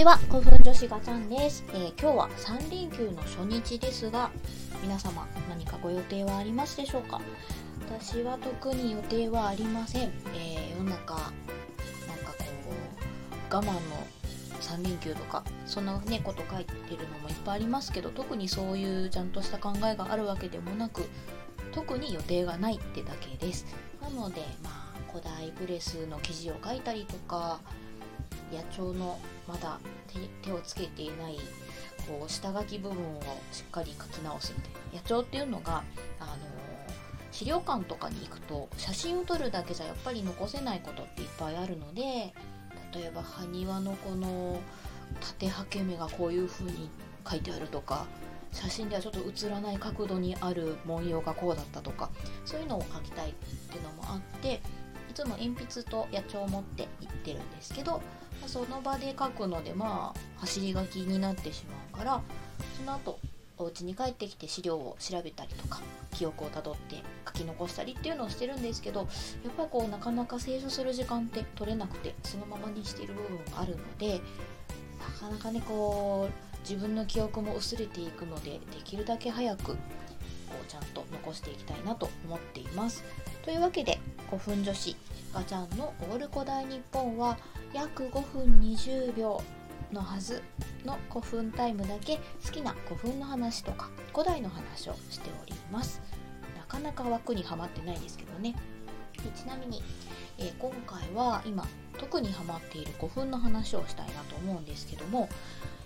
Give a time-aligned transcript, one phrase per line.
[0.00, 4.30] ちは、古墳女子ガチャンです、えー今日は3連休の初日ですが、
[4.82, 7.20] 皆様何かご予定はありますでしょうか？
[7.86, 10.12] 私は特に予定はありません。
[10.34, 11.32] えー世の中、なんか
[12.32, 12.44] こ
[13.52, 13.80] う、我慢の
[14.62, 21.02] 3連休とか、そんなね、こと書いてるのもいっぱいありますけど、特にそういうちゃんとした考えがあるわけでもなく、
[21.72, 23.66] 特に予定がないってだけです。
[24.00, 27.60] なので、まあ、古代ブレスの記事を書いたりとか、
[28.52, 29.78] 野鳥のまだ
[30.42, 31.38] 手をつけていない
[32.06, 33.20] こう下書き部分を
[33.52, 35.00] しっかり書き直すみたいな。
[35.00, 35.82] 野鳥っていうのが、
[36.18, 36.60] あのー
[37.32, 42.34] 資料館とかに行くと写真を撮るだけじゃやっぱり残せないことっていっぱいあるので
[42.92, 44.60] 例えば埴輪のこの
[45.20, 46.90] 縦はけ目がこういう風に
[47.28, 48.06] 書いてあるとか
[48.52, 52.10] 写真ではちょっと映らない角度にある文様がこうだったとか
[52.44, 54.60] そういうのを書きたいっていうのもあって
[55.08, 58.02] いつも鉛筆と野鳥を持って行ってるんですけど
[58.46, 62.22] その場で書くのでまあ走り書きになってしまうから
[62.76, 63.18] その後
[63.58, 65.80] お家に帰ってきて資料を調べたりとか
[66.12, 69.08] 記憶をたどって書き残したりっていうのをしてるんですけどやっ
[69.56, 74.20] ぱりこうなかなか清書する時間って取れなくてそのままにしている部分があるので
[74.98, 79.76] なかなかねこう自分の記憶も薄れていくのでできるだけ早く
[80.50, 83.02] こうちゃんと残していきたいなと思っています。
[83.42, 83.98] というわけで
[84.30, 84.96] 5分女子
[85.32, 87.38] ガチャンのオール古代日本は
[87.72, 89.42] 約5分20秒
[89.92, 90.42] のはず
[90.84, 96.00] の古墳タイムだけ好きな古墳の話とか古代の話をしております
[96.56, 98.54] なかなか枠にはまってないですけどね
[99.34, 99.82] ちなみに、
[100.38, 101.66] えー今回は今
[101.98, 105.28] 特にハマっている古墳の話をしたいなと思うんですけども、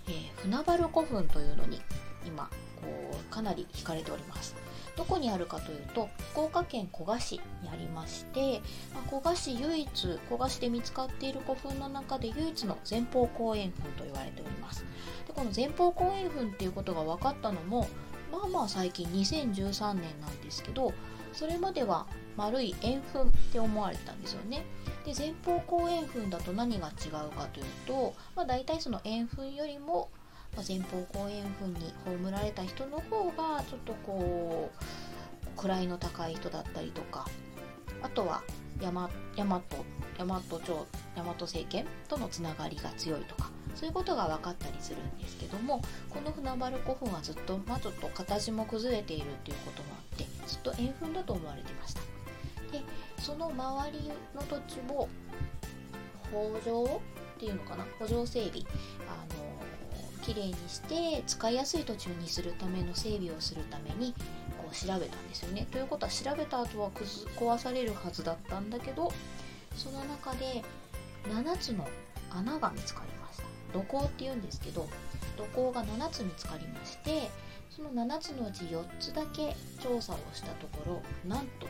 [0.07, 1.81] えー船原古墳というのに
[2.25, 2.49] 今
[2.81, 4.55] こうかなり惹かれております。
[4.95, 8.61] どこにあるかというと福岡県古賀市にありまして、
[8.93, 14.85] まあ古賀市唯一古賀市で見つかっている古墳の中で唯一の前方後円墳と言われております。
[15.27, 17.87] でこの前方後円墳っていうことが分かったのも
[18.31, 20.93] まあまあ最近2013年なんですけど
[21.33, 24.65] それまでは丸い円墳って思われてたんですよね。
[25.05, 30.09] で前方後円墳だと何が違うかというと、まあ、大体その円墳よりも
[30.67, 34.71] 前方後円墳に葬られた人の方がちょっとこ
[35.57, 37.25] う位の高い人だったりとか
[38.01, 38.43] あとは
[38.79, 52.01] 大和大和朝大和政権とのつながりが強いとかそういうことが分かったりするんですけどもこの船原古墳はずっと、まあ、ちょっと形も崩れているっていうこともあってずっと円墳だと思われてました。
[52.71, 52.81] で
[53.19, 55.07] その周りの土地を
[56.31, 57.01] 北条
[57.35, 57.85] っていうのかな？
[57.99, 58.63] 補助整備
[60.25, 64.13] あの綺麗にして使いやすい土地にするための整備をするために
[64.57, 65.67] こう調べたんですよね。
[65.71, 69.11] ということは調べた後はくず壊されるはずだったんだけど
[69.75, 70.63] その中で
[71.25, 71.87] 7つの
[72.31, 73.43] 穴が見つかりました。
[73.73, 74.87] 土工っていうんですけど
[75.37, 77.29] 土工が7つ見つかりまして
[77.69, 81.67] その7つのうち4つだけ調査をしたところなんと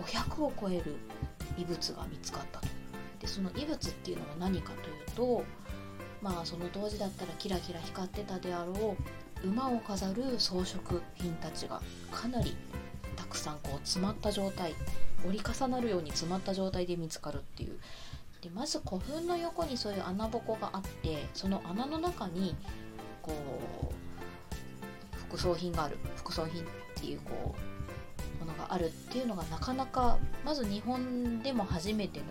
[0.00, 0.96] 500を超える
[1.58, 2.68] 異物が見つかったと。
[3.20, 5.44] でその異物っていうのは何かというと
[6.22, 8.96] まあその当時だったらキラキラ光ってたであろ
[9.44, 12.56] う馬を飾る装飾品たちがかなり
[13.16, 14.74] たくさんこう詰まった状態
[15.26, 17.78] 折り重なるように詰まった状態で見つかるっていう。
[18.42, 22.54] でまず古墳の横にそういう穴ぼこがあってその穴の中に
[23.22, 27.56] こう副葬品がある副葬品っていうこ
[28.40, 32.26] うものがあるっていうのがなかなかまず日本でも初めての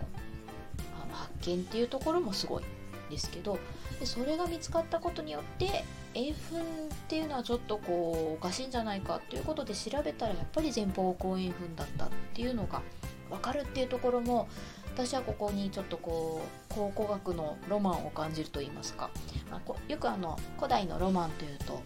[1.02, 2.64] あの発見っていうところもすごい
[3.10, 3.58] ですけど
[4.00, 6.64] でそれが見つかったことによって円墳っ
[7.08, 12.82] ていうのはちょっとこうおかしいんじゃないかっていうことで調べたらやっぱり前方後円墳だったっていうのが
[13.30, 14.48] 分かるっていうところも
[14.94, 19.10] 私はここにちょっとこう考古学のロマンを感じると言いますか、
[19.50, 21.82] まあこよくあの古代のロマンというと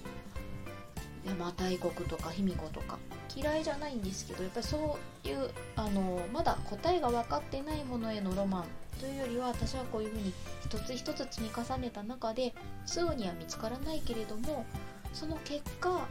[1.24, 2.98] 邪馬台国とか卑弥呼とか
[3.36, 8.64] 嫌いじゃないんですけどやっぱりそういうあのまだ答えが分かってないものへのロマン
[9.00, 10.32] というよりは私はこういうふうに
[10.64, 12.54] 一つ一つ積み重ねた中で
[12.86, 14.66] すぐには見つからないけれども
[15.12, 16.06] その結果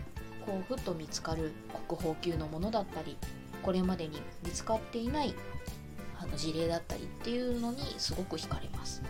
[0.46, 1.52] こうふっと見つかる
[1.88, 3.18] 国宝級のものだったり
[3.62, 5.36] これまでに見つかっていない
[6.20, 9.02] あの事例だったりっていうのにすごく惹かれます。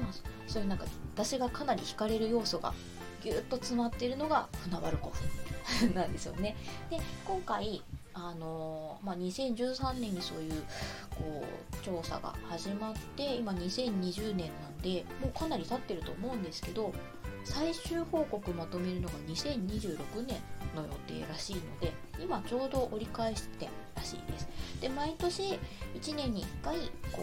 [0.00, 0.12] まあ、
[0.46, 0.84] そういうなんか
[1.14, 2.72] 私がかなり惹かれる要素が
[3.22, 5.10] ぎゅっと詰まっているのが船原古
[5.80, 6.56] 墳 なんですよね。
[6.90, 7.82] で今回
[8.14, 10.52] あのまあ、2013年にそういう
[11.10, 16.92] こう調査が始まって今2020年なんでもうかなり経ってると思うんですけど
[17.44, 20.36] 最終報告まとめるのが2026年
[20.74, 24.48] の予定らしいので今ちょうど折り返してらしいです
[24.80, 25.58] で毎年
[25.94, 26.76] 1年に1回
[27.12, 27.22] こ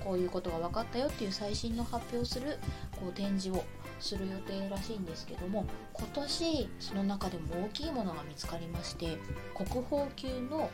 [0.00, 2.58] うこういうことが分かったよっていう最新の発表する
[2.92, 3.62] こう展示を
[4.00, 9.18] する予定らしいんですけども今年その中でも大きいものが見つかりまして
[9.54, 10.70] 国宝級の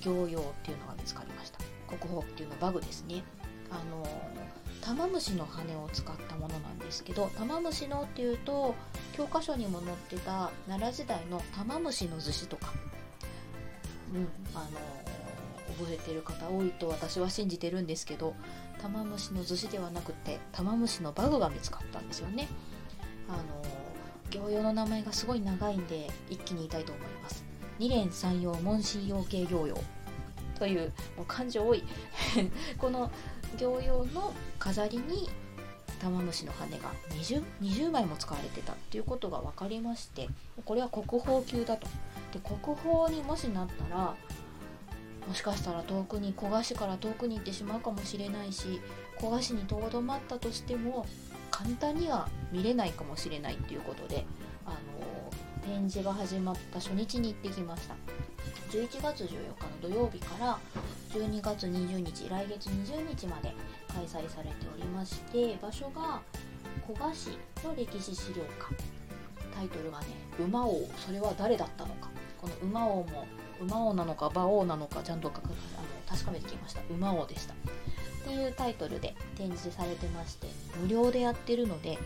[0.00, 1.58] 行用っていうのが見つかりました。
[1.88, 3.22] 国宝っていうのはバグですね。
[3.70, 4.06] あの
[4.80, 8.76] 玉虫の羽を使ったものなんですけど玉虫のっていうと
[9.16, 12.72] 教科書にも載ってた奈良時代の玉虫の寿司とか、
[14.14, 14.64] うん、あの
[15.78, 18.34] 覚えてる方多いと私は信じてるんですけど
[18.80, 22.48] 玉虫の寿司ではなくて玉虫のバグが見つかったんですよね。
[23.28, 23.40] あの
[24.30, 27.44] 行用の名前がすごい長いんで一気に言いたいと思います。
[27.78, 29.78] 二連三葉問診養系行用
[30.58, 31.82] というもう漢字多い。
[32.78, 33.10] この
[33.58, 35.28] 行用の飾りに
[36.00, 40.28] 玉虫の羽が 20, 20枚も使われてたっていうことが分かりまして
[40.64, 41.86] これは国宝級だと。
[42.32, 44.14] で国宝にもしなったら
[45.26, 48.80] もしかしたら遠くに古賀市から遠くに行ってしまうかもしれないし
[49.18, 51.06] 古賀市にとどまったとしても
[51.50, 54.24] 簡単には見れないかもしれないっていうことで
[54.64, 54.76] あの
[55.62, 57.94] 展示が始まった初日に行ってきました。
[58.70, 60.58] 11月14日の土曜日から
[61.10, 63.52] 12月20日来月20日まで
[63.88, 66.20] 開催されておりまして場所が
[66.86, 67.30] 古賀市
[67.64, 68.74] の歴史資料館。
[69.54, 70.06] タイトルがね
[70.38, 70.86] 「馬王。
[70.98, 73.26] それは誰だったのか」この馬王も
[73.60, 75.42] 馬王なのか馬王なのかちゃんとあの
[76.08, 76.80] 確かめてきました。
[76.90, 77.54] 馬王でした。
[77.54, 77.56] っ
[78.28, 80.48] ていうタイトルで展示されてまして
[80.80, 81.96] 無料でやってるので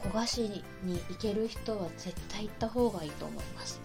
[0.00, 0.62] 古賀市に
[1.08, 3.80] 行ける人は絶対行った方がいいと思います。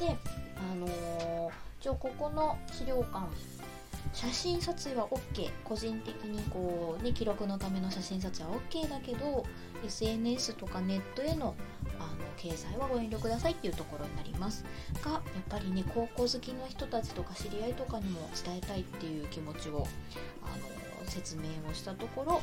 [0.00, 3.26] であのー、一応ここの資料館
[4.12, 9.44] 写真撮影は OK 個人的にこう、ね、記録のための写真撮影は OK だけど
[9.84, 11.54] SNS とかネットへの
[12.36, 14.64] 掲載はご遠慮くださいっていうところになります
[15.02, 19.86] がやっぱりね高校好きの人たちとか知り合いとかにも伝えたいっていう気持ちを
[20.42, 22.42] あの説明をしたところ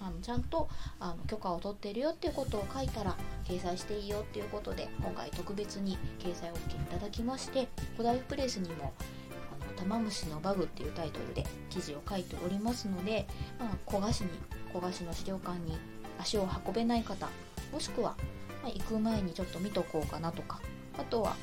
[0.00, 0.68] あのちゃんと
[0.98, 8.92] あの許可を取ってるよっていうことを書いたら掲載していいよっていうことで今回特別に掲載 OK いただきまして古代プレスにも
[9.76, 13.26] 玉虫のバグっていうタイトルで記事を書いておりますので、
[13.58, 14.28] まあ、古賀市に
[14.68, 15.78] 古賀市の資料館に
[16.20, 17.28] 足を運べない方
[17.72, 18.14] もしくは、
[18.62, 20.60] まあ、行く前にちょっと見とこうかなとか。
[20.98, 21.36] あとは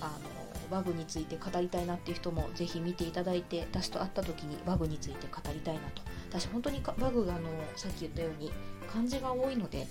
[0.00, 0.30] あの
[0.70, 6.02] バグについて語りたいなっていう人もぜひ見ていただいて私と会った時にバグについて語りたいなと。
[6.28, 8.52] 私本当にバグがあのさっき言ったように
[8.92, 9.86] 漢字が多いので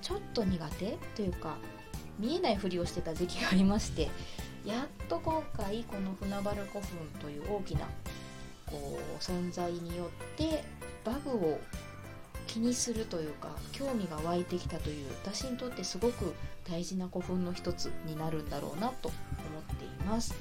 [0.00, 0.96] ちょっと苦手？
[1.14, 1.56] というか
[2.18, 4.08] 見えないふりをしてた時期がありまして
[4.64, 6.82] やっと今回この船原古墳
[7.20, 7.86] という大きな
[8.66, 10.64] こう存在によって
[11.04, 11.60] バグを
[12.54, 16.34] 気にするというか興味が湧いてきたという私にとってすごく
[16.70, 19.16] 大事な古墳の一つになるんだろうなと思
[19.72, 20.32] っています。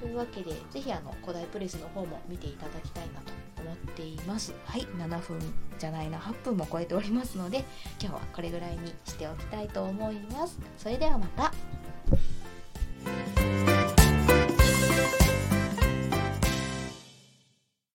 [0.00, 4.54] というわけで是非あの古代プレスの方も見ていただきたいなと思っています。
[4.64, 5.38] はい7分
[5.78, 7.58] じゃないな8分も超えておりますので
[8.00, 10.58] 今日はこれぐらいにしておきたいと思います。
[10.78, 11.52] それではまた。